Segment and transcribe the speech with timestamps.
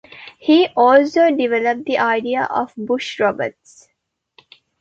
[0.39, 3.87] He also developed the idea of bush robots.